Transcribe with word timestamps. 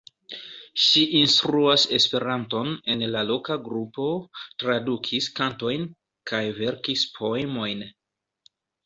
Ŝi 0.83 1.01
instruas 1.17 1.83
Esperanton 1.97 2.71
en 2.93 3.03
la 3.15 3.21
loka 3.31 3.57
grupo, 3.67 4.05
tradukis 4.63 5.29
kantojn 5.41 5.85
kaj 6.33 6.41
verkis 6.61 7.05
poemojn. 7.19 7.85